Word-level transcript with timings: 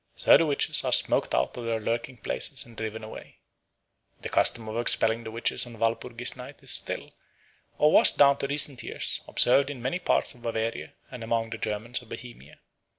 So 0.15 0.35
the 0.35 0.47
witches 0.47 0.83
are 0.83 0.91
smoked 0.91 1.35
out 1.35 1.55
of 1.55 1.65
their 1.65 1.79
lurking 1.79 2.17
places 2.17 2.65
and 2.65 2.75
driven 2.75 3.03
away. 3.03 3.37
The 4.21 4.29
custom 4.29 4.67
of 4.67 4.79
expelling 4.79 5.23
the 5.23 5.29
witches 5.29 5.67
on 5.67 5.77
Walpurgis 5.77 6.35
Night 6.35 6.63
is 6.63 6.71
still, 6.71 7.11
or 7.77 7.91
was 7.91 8.11
down 8.11 8.37
to 8.39 8.47
recent 8.47 8.81
years, 8.81 9.21
observed 9.27 9.69
in 9.69 9.79
many 9.79 9.99
parts 9.99 10.33
of 10.33 10.41
Bavaria 10.41 10.93
and 11.11 11.23
among 11.23 11.51
the 11.51 11.59
Germans 11.59 12.01
of 12.01 12.09
Bohemia. 12.09 12.61